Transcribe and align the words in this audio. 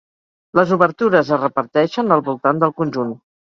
Les 0.59 0.73
obertures 0.77 1.29
es 1.37 1.41
reparteixen 1.43 2.17
al 2.19 2.27
voltant 2.33 2.65
del 2.67 2.77
conjunt. 2.83 3.17